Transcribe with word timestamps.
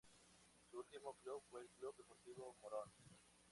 Su 0.67 0.77
Último 0.79 1.13
club 1.21 1.43
fue 1.51 1.67
Club 1.77 1.95
Deportivo 1.95 2.55
Morón. 2.63 2.89